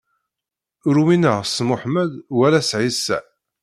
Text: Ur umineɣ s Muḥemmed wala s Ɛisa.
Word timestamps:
Ur 0.87 0.95
umineɣ 1.01 1.37
s 1.45 1.57
Muḥemmed 1.67 2.11
wala 2.37 2.61
s 2.69 2.71
Ɛisa. 2.79 3.19